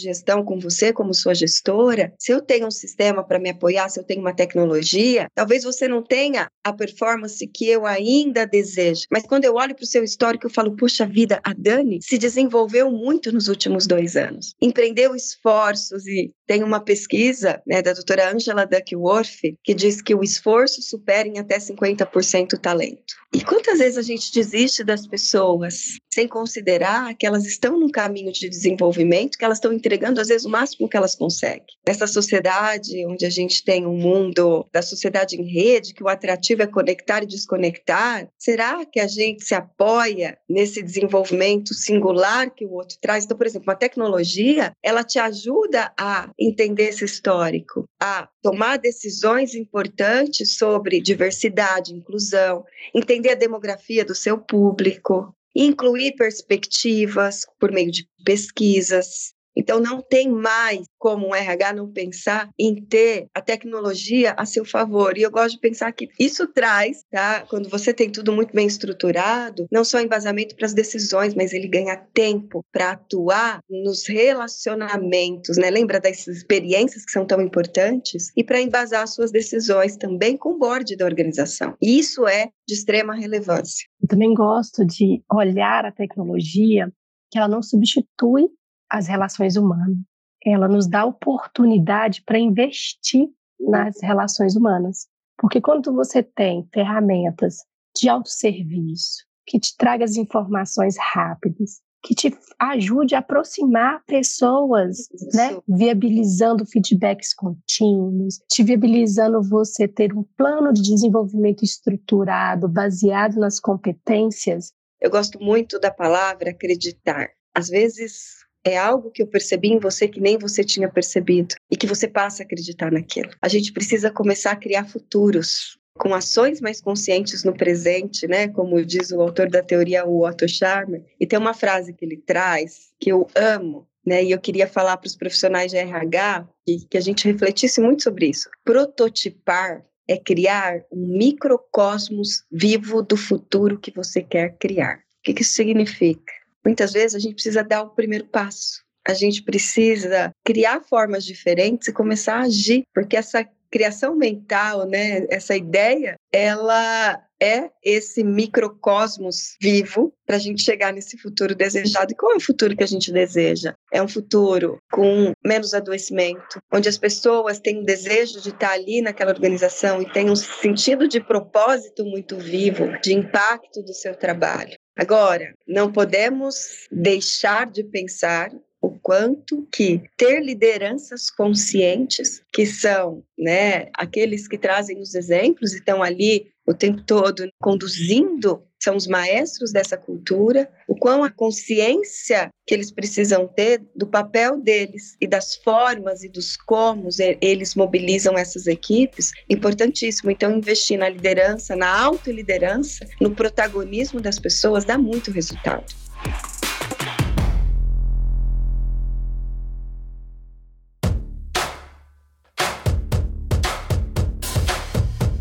gestão 0.00 0.44
com 0.44 0.58
você 0.58 0.92
como 0.92 1.14
sua 1.14 1.34
gestora, 1.34 2.12
se 2.18 2.32
eu 2.32 2.40
tenho 2.40 2.66
um 2.66 2.70
sistema 2.70 3.24
para 3.24 3.38
me 3.38 3.50
apoiar, 3.50 3.88
se 3.88 3.98
eu 3.98 4.04
tenho 4.04 4.20
uma 4.20 4.34
tecnologia, 4.34 5.28
talvez 5.34 5.64
você 5.64 5.86
não 5.86 6.02
tenha 6.02 6.50
a 6.64 6.72
performance 6.72 7.46
que 7.46 7.59
eu 7.68 7.86
ainda 7.86 8.46
desejo. 8.46 9.02
Mas 9.10 9.24
quando 9.24 9.44
eu 9.44 9.54
olho 9.54 9.74
para 9.74 9.84
o 9.84 9.86
seu 9.86 10.04
histórico, 10.04 10.46
eu 10.46 10.50
falo, 10.50 10.76
puxa 10.76 11.06
vida, 11.06 11.40
a 11.42 11.52
Dani 11.52 11.98
se 12.02 12.18
desenvolveu 12.18 12.90
muito 12.90 13.32
nos 13.32 13.48
últimos 13.48 13.86
dois 13.86 14.16
anos. 14.16 14.54
Empreendeu 14.60 15.14
esforços 15.14 16.06
e 16.06 16.32
tem 16.46 16.62
uma 16.62 16.80
pesquisa 16.80 17.62
né, 17.66 17.80
da 17.82 17.92
doutora 17.92 18.32
Angela 18.34 18.66
Duckworth 18.66 19.56
que 19.62 19.74
diz 19.74 20.02
que 20.02 20.14
o 20.14 20.22
esforço 20.22 20.82
supera 20.82 21.28
em 21.28 21.38
até 21.38 21.58
50% 21.58 22.54
o 22.54 22.58
talento. 22.58 23.20
E 23.32 23.44
quantas 23.44 23.78
vezes 23.78 23.96
a 23.96 24.02
gente 24.02 24.32
desiste 24.32 24.82
das 24.82 25.06
pessoas 25.06 25.98
sem 26.12 26.26
considerar 26.26 27.14
que 27.14 27.24
elas 27.24 27.46
estão 27.46 27.78
num 27.78 27.88
caminho 27.88 28.32
de 28.32 28.48
desenvolvimento, 28.48 29.38
que 29.38 29.44
elas 29.44 29.58
estão 29.58 29.72
entregando 29.72 30.20
às 30.20 30.26
vezes 30.26 30.44
o 30.44 30.50
máximo 30.50 30.88
que 30.88 30.96
elas 30.96 31.14
conseguem. 31.14 31.64
Nessa 31.86 32.08
sociedade 32.08 33.06
onde 33.06 33.24
a 33.24 33.30
gente 33.30 33.64
tem 33.64 33.86
um 33.86 33.96
mundo 33.96 34.66
da 34.72 34.82
sociedade 34.82 35.36
em 35.36 35.44
rede, 35.44 35.94
que 35.94 36.02
o 36.02 36.08
atrativo 36.08 36.62
é 36.62 36.66
conectar 36.66 37.22
e 37.22 37.26
desconectar, 37.40 38.28
será 38.38 38.84
que 38.84 39.00
a 39.00 39.06
gente 39.06 39.44
se 39.44 39.54
apoia 39.54 40.38
nesse 40.48 40.82
desenvolvimento 40.82 41.74
singular 41.74 42.50
que 42.50 42.64
o 42.64 42.72
outro 42.72 42.96
traz? 43.00 43.24
Então, 43.24 43.36
por 43.36 43.46
exemplo, 43.46 43.68
uma 43.68 43.76
tecnologia, 43.76 44.72
ela 44.82 45.02
te 45.02 45.18
ajuda 45.18 45.92
a 45.98 46.30
entender 46.38 46.88
esse 46.90 47.04
histórico, 47.04 47.84
a 48.00 48.28
tomar 48.42 48.78
decisões 48.78 49.54
importantes 49.54 50.56
sobre 50.56 51.00
diversidade, 51.00 51.94
inclusão, 51.94 52.64
entender 52.94 53.30
a 53.30 53.34
demografia 53.34 54.04
do 54.04 54.14
seu 54.14 54.38
público, 54.38 55.34
incluir 55.54 56.14
perspectivas 56.16 57.46
por 57.58 57.72
meio 57.72 57.90
de 57.90 58.06
pesquisas, 58.24 59.34
então, 59.56 59.80
não 59.80 60.00
tem 60.00 60.28
mais 60.28 60.86
como 60.98 61.28
um 61.28 61.34
RH 61.34 61.72
não 61.72 61.90
pensar 61.90 62.50
em 62.58 62.74
ter 62.74 63.26
a 63.34 63.40
tecnologia 63.40 64.34
a 64.36 64.46
seu 64.46 64.64
favor. 64.64 65.16
E 65.16 65.22
eu 65.22 65.30
gosto 65.30 65.54
de 65.54 65.60
pensar 65.60 65.92
que 65.92 66.08
isso 66.18 66.46
traz, 66.46 67.04
tá? 67.10 67.44
Quando 67.48 67.68
você 67.68 67.92
tem 67.92 68.10
tudo 68.10 68.32
muito 68.32 68.54
bem 68.54 68.66
estruturado, 68.66 69.66
não 69.70 69.84
só 69.84 70.00
embasamento 70.00 70.54
para 70.54 70.66
as 70.66 70.74
decisões, 70.74 71.34
mas 71.34 71.52
ele 71.52 71.68
ganha 71.68 71.96
tempo 71.96 72.64
para 72.72 72.92
atuar 72.92 73.60
nos 73.68 74.06
relacionamentos, 74.06 75.56
né? 75.56 75.70
Lembra 75.70 76.00
das 76.00 76.26
experiências 76.26 77.04
que 77.04 77.12
são 77.12 77.26
tão 77.26 77.40
importantes? 77.40 78.30
E 78.36 78.44
para 78.44 78.60
embasar 78.60 79.06
suas 79.08 79.30
decisões 79.30 79.96
também 79.96 80.36
com 80.36 80.50
o 80.50 80.58
board 80.58 80.96
da 80.96 81.04
organização. 81.04 81.74
E 81.80 81.98
isso 81.98 82.26
é 82.26 82.48
de 82.66 82.74
extrema 82.74 83.14
relevância. 83.14 83.86
Eu 84.00 84.08
também 84.08 84.32
gosto 84.32 84.84
de 84.84 85.22
olhar 85.32 85.84
a 85.84 85.92
tecnologia 85.92 86.90
que 87.30 87.38
ela 87.38 87.48
não 87.48 87.62
substitui 87.62 88.48
as 88.90 89.06
relações 89.06 89.56
humanas. 89.56 89.96
Ela 90.44 90.68
nos 90.68 90.88
dá 90.88 91.04
oportunidade 91.04 92.22
para 92.24 92.38
investir 92.38 93.28
nas 93.58 94.00
relações 94.02 94.56
humanas. 94.56 95.06
Porque 95.38 95.60
quando 95.60 95.92
você 95.92 96.22
tem 96.22 96.68
ferramentas 96.72 97.58
de 97.96 98.08
autosserviço, 98.08 99.24
que 99.46 99.58
te 99.58 99.76
traga 99.76 100.04
as 100.04 100.16
informações 100.16 100.96
rápidas, 100.98 101.80
que 102.02 102.14
te 102.14 102.34
ajude 102.58 103.14
a 103.14 103.18
aproximar 103.18 104.02
pessoas, 104.06 105.08
né? 105.34 105.58
Viabilizando 105.68 106.64
feedbacks 106.64 107.34
contínuos, 107.34 108.40
te 108.48 108.62
viabilizando 108.62 109.42
você 109.42 109.86
ter 109.86 110.16
um 110.16 110.24
plano 110.36 110.72
de 110.72 110.82
desenvolvimento 110.82 111.62
estruturado, 111.62 112.68
baseado 112.68 113.36
nas 113.36 113.60
competências. 113.60 114.72
Eu 115.00 115.10
gosto 115.10 115.38
muito 115.42 115.78
da 115.78 115.90
palavra 115.90 116.50
acreditar. 116.50 117.30
Às 117.54 117.68
vezes 117.68 118.40
é 118.64 118.76
algo 118.76 119.10
que 119.10 119.22
eu 119.22 119.26
percebi 119.26 119.68
em 119.68 119.78
você 119.78 120.06
que 120.06 120.20
nem 120.20 120.38
você 120.38 120.62
tinha 120.62 120.88
percebido 120.88 121.54
e 121.70 121.76
que 121.76 121.86
você 121.86 122.06
passa 122.06 122.42
a 122.42 122.44
acreditar 122.44 122.90
naquilo. 122.92 123.30
A 123.40 123.48
gente 123.48 123.72
precisa 123.72 124.10
começar 124.10 124.52
a 124.52 124.56
criar 124.56 124.84
futuros 124.84 125.78
com 125.98 126.14
ações 126.14 126.60
mais 126.60 126.80
conscientes 126.80 127.44
no 127.44 127.54
presente, 127.54 128.26
né? 128.26 128.48
Como 128.48 128.82
diz 128.84 129.10
o 129.10 129.20
autor 129.20 129.50
da 129.50 129.62
teoria, 129.62 130.06
o 130.06 130.26
Otto 130.26 130.48
Scharmer. 130.48 131.04
E 131.18 131.26
tem 131.26 131.38
uma 131.38 131.52
frase 131.52 131.92
que 131.92 132.04
ele 132.04 132.16
traz 132.16 132.90
que 132.98 133.12
eu 133.12 133.26
amo, 133.34 133.86
né? 134.04 134.24
E 134.24 134.30
eu 134.30 134.40
queria 134.40 134.66
falar 134.66 134.96
para 134.96 135.08
os 135.08 135.16
profissionais 135.16 135.70
de 135.70 135.76
RH 135.76 136.48
que, 136.66 136.86
que 136.88 136.96
a 136.96 137.00
gente 137.00 137.26
refletisse 137.26 137.80
muito 137.80 138.02
sobre 138.02 138.28
isso. 138.28 138.48
Prototipar 138.64 139.84
é 140.08 140.16
criar 140.16 140.82
um 140.90 141.18
microcosmos 141.18 142.44
vivo 142.50 143.02
do 143.02 143.16
futuro 143.16 143.78
que 143.78 143.92
você 143.92 144.22
quer 144.22 144.56
criar. 144.58 144.96
O 144.96 145.22
que, 145.22 145.34
que 145.34 145.42
isso 145.42 145.52
significa? 145.52 146.32
Muitas 146.64 146.92
vezes 146.92 147.14
a 147.14 147.18
gente 147.18 147.34
precisa 147.34 147.62
dar 147.62 147.82
o 147.82 147.90
primeiro 147.90 148.26
passo. 148.26 148.82
A 149.06 149.14
gente 149.14 149.42
precisa 149.42 150.30
criar 150.44 150.82
formas 150.82 151.24
diferentes 151.24 151.88
e 151.88 151.92
começar 151.92 152.36
a 152.36 152.42
agir, 152.42 152.82
porque 152.94 153.16
essa 153.16 153.46
criação 153.70 154.16
mental, 154.16 154.86
né, 154.86 155.26
essa 155.30 155.56
ideia, 155.56 156.16
ela 156.32 157.22
é 157.40 157.70
esse 157.82 158.22
microcosmos 158.22 159.56
vivo 159.62 160.12
para 160.26 160.36
a 160.36 160.38
gente 160.38 160.62
chegar 160.62 160.92
nesse 160.92 161.16
futuro 161.16 161.54
desejado. 161.54 162.12
E 162.12 162.16
qual 162.16 162.32
é 162.32 162.36
o 162.36 162.40
futuro 162.40 162.76
que 162.76 162.84
a 162.84 162.86
gente 162.86 163.10
deseja? 163.10 163.74
É 163.92 164.02
um 164.02 164.08
futuro 164.08 164.78
com 164.92 165.32
menos 165.44 165.72
adoecimento, 165.72 166.60
onde 166.70 166.88
as 166.88 166.98
pessoas 166.98 167.58
têm 167.58 167.80
um 167.80 167.84
desejo 167.84 168.40
de 168.40 168.50
estar 168.50 168.72
ali 168.72 169.00
naquela 169.00 169.32
organização 169.32 170.02
e 170.02 170.12
têm 170.12 170.28
um 170.28 170.36
sentido 170.36 171.08
de 171.08 171.20
propósito 171.20 172.04
muito 172.04 172.36
vivo, 172.36 172.98
de 173.00 173.14
impacto 173.14 173.82
do 173.82 173.94
seu 173.94 174.14
trabalho. 174.14 174.76
Agora, 175.00 175.54
não 175.66 175.90
podemos 175.90 176.86
deixar 176.92 177.70
de 177.70 177.82
pensar 177.82 178.50
o 178.80 178.90
quanto 178.90 179.66
que 179.72 180.02
ter 180.16 180.40
lideranças 180.40 181.30
conscientes, 181.30 182.42
que 182.52 182.64
são 182.64 183.22
né, 183.38 183.88
aqueles 183.94 184.48
que 184.48 184.56
trazem 184.56 184.98
os 185.00 185.14
exemplos 185.14 185.72
e 185.72 185.78
estão 185.78 186.02
ali 186.02 186.50
o 186.66 186.74
tempo 186.74 187.02
todo 187.02 187.50
conduzindo, 187.60 188.62
são 188.82 188.96
os 188.96 189.06
maestros 189.06 189.72
dessa 189.72 189.96
cultura, 189.96 190.70
o 190.88 190.96
quão 190.96 191.22
a 191.22 191.30
consciência 191.30 192.48
que 192.66 192.72
eles 192.72 192.90
precisam 192.90 193.46
ter 193.46 193.82
do 193.94 194.06
papel 194.06 194.58
deles 194.58 195.16
e 195.20 195.26
das 195.26 195.56
formas 195.56 196.22
e 196.22 196.28
dos 196.28 196.56
comos 196.56 197.18
eles 197.18 197.74
mobilizam 197.74 198.38
essas 198.38 198.66
equipes, 198.66 199.32
importantíssimo. 199.50 200.30
Então, 200.30 200.56
investir 200.56 200.98
na 200.98 201.08
liderança, 201.08 201.76
na 201.76 202.00
autoliderança, 202.00 203.06
no 203.20 203.34
protagonismo 203.34 204.20
das 204.20 204.38
pessoas 204.38 204.84
dá 204.84 204.96
muito 204.96 205.30
resultado. 205.30 205.84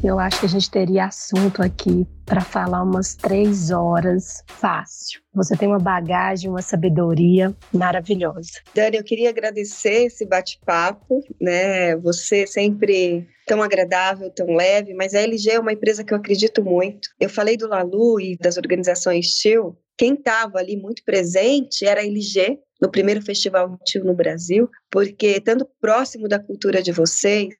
Eu 0.10 0.18
acho 0.18 0.40
que 0.40 0.48
a 0.48 0.50
gente 0.50 0.72
teria 0.72 1.06
assunto 1.06 1.62
aqui 1.62 2.04
para 2.26 2.42
falar 2.42 2.82
umas 2.82 3.14
três 3.14 3.70
horas 3.70 4.44
fácil. 4.48 5.22
Você 5.36 5.56
tem 5.56 5.68
uma 5.68 5.78
bagagem, 5.78 6.50
uma 6.50 6.64
sabedoria 6.64 7.56
maravilhosa. 7.72 8.54
Dani, 8.74 8.98
eu 8.98 9.04
queria 9.04 9.30
agradecer 9.30 10.06
esse 10.08 10.26
bate-papo, 10.26 11.24
né? 11.40 11.96
Você 11.98 12.48
sempre 12.48 13.28
tão 13.46 13.62
agradável, 13.62 14.32
tão 14.32 14.48
leve, 14.56 14.96
mas 14.96 15.14
a 15.14 15.20
LG 15.20 15.52
é 15.52 15.60
uma 15.60 15.74
empresa 15.74 16.04
que 16.04 16.12
eu 16.12 16.18
acredito 16.18 16.64
muito. 16.64 17.08
Eu 17.20 17.30
falei 17.30 17.56
do 17.56 17.68
Lalu 17.68 18.20
e 18.20 18.36
das 18.36 18.58
organizações 18.58 19.36
TIL. 19.36 19.78
Quem 19.96 20.16
estava 20.16 20.58
ali 20.58 20.76
muito 20.76 21.04
presente 21.06 21.86
era 21.86 22.02
a 22.02 22.04
LG, 22.04 22.58
no 22.82 22.90
primeiro 22.90 23.22
festival 23.22 23.78
TIL 23.86 24.04
no 24.04 24.16
Brasil, 24.16 24.68
porque 24.90 25.28
estando 25.28 25.70
próximo 25.80 26.28
da 26.28 26.40
cultura 26.40 26.82
de 26.82 26.92
vocês, 26.92 27.54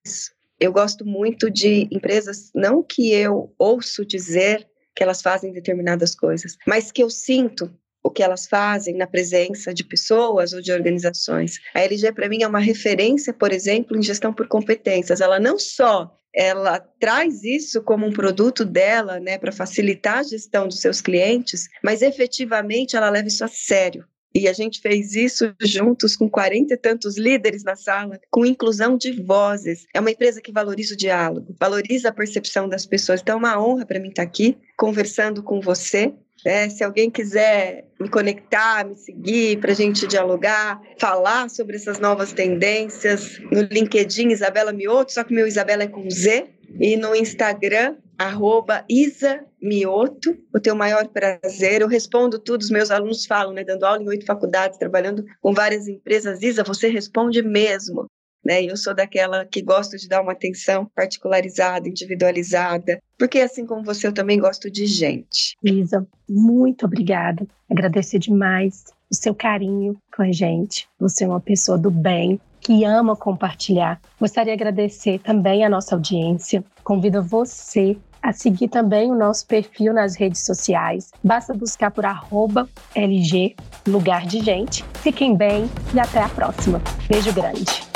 eu 0.60 0.72
gosto 0.72 1.06
muito 1.06 1.50
de 1.50 1.88
empresas, 1.92 2.52
não 2.54 2.84
que 2.84 3.12
eu 3.12 3.54
ouço 3.58 4.06
dizer 4.06 4.68
que 4.96 5.04
elas 5.04 5.22
fazem 5.22 5.54
determinadas 5.54 6.14
coisas, 6.14 6.58
mas 6.68 6.92
que 6.92 7.02
eu 7.02 7.10
sinto 7.10 7.72
o 8.04 8.10
que 8.10 8.24
elas 8.24 8.48
fazem 8.48 8.96
na 8.96 9.08
presença 9.08 9.74
de 9.74 9.84
pessoas 9.84 10.54
ou 10.54 10.62
de 10.62 10.72
organizações. 10.72 11.60
A 11.74 11.82
LG 11.82 12.12
para 12.14 12.30
mim 12.30 12.44
é 12.44 12.48
uma 12.48 12.60
referência, 12.60 13.34
por 13.34 13.52
exemplo, 13.52 13.98
em 13.98 14.02
gestão 14.02 14.34
por 14.34 14.48
competências. 14.48 15.22
Ela 15.22 15.40
não 15.40 15.60
só 15.60 16.16
ela 16.34 16.80
traz 17.00 17.44
isso 17.44 17.82
como 17.82 18.06
um 18.06 18.14
produto 18.14 18.64
dela, 18.64 19.20
né, 19.20 19.38
para 19.38 19.52
facilitar 19.52 20.20
a 20.20 20.24
gestão 20.24 20.68
dos 20.68 20.80
seus 20.80 21.02
clientes, 21.02 21.68
mas 21.84 22.02
efetivamente 22.02 22.96
ela 22.96 23.10
leva 23.10 23.28
isso 23.28 23.44
a 23.44 23.48
sério. 23.48 24.06
E 24.34 24.48
a 24.48 24.54
gente 24.54 24.80
fez 24.80 25.16
isso 25.16 25.54
juntos 25.60 26.16
com 26.16 26.30
40 26.30 26.74
e 26.74 26.78
tantos 26.78 27.18
líderes 27.18 27.64
na 27.64 27.76
sala, 27.76 28.20
com 28.30 28.46
inclusão 28.46 28.98
de 28.98 29.12
vozes. 29.24 29.86
É 29.94 30.00
uma 30.00 30.12
empresa 30.12 30.42
que 30.42 30.52
valoriza 30.52 30.94
o 30.94 30.98
diálogo, 30.98 31.56
valoriza 31.60 32.10
a 32.10 32.14
percepção 32.14 32.70
das 32.70 32.86
pessoas. 32.86 33.22
Então 33.22 33.36
é 33.36 33.40
uma 33.40 33.62
honra 33.62 33.86
para 33.86 34.00
mim 34.00 34.10
estar 34.10 34.24
aqui 34.24 34.58
conversando 34.78 35.42
com 35.42 35.60
você. 35.60 36.14
É, 36.46 36.70
se 36.70 36.84
alguém 36.84 37.10
quiser 37.10 37.86
me 38.00 38.08
conectar, 38.08 38.86
me 38.86 38.96
seguir, 38.96 39.60
para 39.60 39.72
a 39.72 39.76
gente 39.76 40.08
dialogar, 40.08 40.82
falar 40.98 41.50
sobre 41.50 41.76
essas 41.76 42.00
novas 42.00 42.32
tendências, 42.32 43.40
no 43.52 43.62
LinkedIn, 43.64 44.30
Isabela 44.30 44.72
Mioto, 44.72 45.12
só 45.12 45.24
que 45.26 45.34
meu 45.34 45.46
Isabela 45.46 45.84
é 45.84 45.88
com 45.88 46.10
Z, 46.10 46.48
e 46.80 46.96
no 46.96 47.14
Instagram, 47.14 47.98
arroba 48.18 48.86
Isa 48.88 49.46
Mioto, 49.62 50.38
o 50.54 50.60
teu 50.60 50.76
maior 50.76 51.08
prazer. 51.08 51.82
Eu 51.82 51.88
respondo 51.88 52.40
tudo, 52.40 52.62
os 52.62 52.70
meus 52.70 52.92
alunos 52.92 53.26
falam, 53.26 53.54
né, 53.54 53.64
dando 53.64 53.86
aula 53.86 54.02
em 54.02 54.08
oito 54.08 54.26
faculdades, 54.26 54.78
trabalhando 54.78 55.26
com 55.42 55.54
várias 55.54 55.88
empresas. 55.88 56.42
Isa, 56.42 56.64
você 56.64 56.88
responde 56.90 57.42
mesmo. 57.42 58.08
Né? 58.44 58.64
Eu 58.64 58.78
sou 58.78 58.96
daquela 58.96 59.46
que 59.46 59.62
gosto 59.62 59.98
de 59.98 60.08
dar 60.08 60.22
uma 60.22 60.32
atenção 60.32 60.90
particularizada, 60.96 61.90
individualizada, 61.90 63.02
porque 63.18 63.40
assim 63.40 63.66
como 63.66 63.84
você, 63.84 64.08
eu 64.08 64.14
também 64.14 64.40
gosto 64.40 64.72
de 64.72 64.86
gente. 64.86 65.58
Isa, 65.64 66.08
muito 66.28 66.86
obrigada. 66.86 67.46
Agradecer 67.70 68.18
demais 68.18 68.86
o 69.12 69.16
seu 69.16 69.36
carinho 69.36 69.98
com 70.16 70.22
a 70.22 70.32
gente. 70.32 70.88
Você 71.00 71.26
é 71.26 71.28
uma 71.28 71.42
pessoa 71.42 71.78
do 71.78 71.92
bem, 71.92 72.40
que 72.62 72.86
ama 72.86 73.16
compartilhar. 73.16 74.00
Gostaria 74.20 74.56
de 74.56 74.62
agradecer 74.62 75.20
também 75.20 75.66
a 75.66 75.70
nossa 75.70 75.96
audiência. 75.96 76.64
Convido 76.84 77.22
você 77.24 77.98
a 78.22 78.34
seguir 78.34 78.68
também 78.68 79.12
o 79.12 79.16
nosso 79.16 79.46
perfil 79.46 79.94
nas 79.94 80.16
redes 80.16 80.46
sociais. 80.46 81.12
Basta 81.24 81.54
buscar 81.54 81.92
por 81.92 82.06
arroba 82.06 82.68
LG 82.96 83.56
Lugar 83.88 84.26
de 84.26 84.40
Gente. 84.40 84.84
Fiquem 84.96 85.36
bem 85.36 85.70
e 85.94 86.00
até 86.00 86.22
a 86.22 86.30
próxima. 86.30 86.82
Beijo 87.08 87.34
grande. 87.34 87.90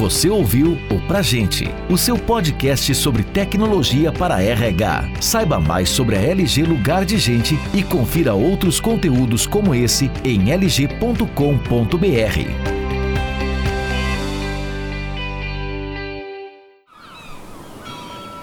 Você 0.00 0.30
ouviu 0.30 0.78
o 0.90 1.06
Pra 1.06 1.20
Gente, 1.20 1.66
o 1.90 1.98
seu 1.98 2.18
podcast 2.18 2.94
sobre 2.94 3.22
tecnologia 3.22 4.10
para 4.10 4.42
RH. 4.42 5.20
Saiba 5.20 5.60
mais 5.60 5.90
sobre 5.90 6.16
a 6.16 6.20
LG 6.22 6.62
Lugar 6.62 7.04
de 7.04 7.18
Gente 7.18 7.58
e 7.74 7.82
confira 7.82 8.32
outros 8.32 8.80
conteúdos 8.80 9.46
como 9.46 9.74
esse 9.74 10.10
em 10.24 10.50
lg.com.br. 10.50 11.20